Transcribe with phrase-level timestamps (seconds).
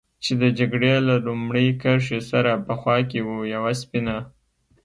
[0.23, 4.17] چې د جګړې له لومړۍ کرښې سره په خوا کې و، یوه سپینه.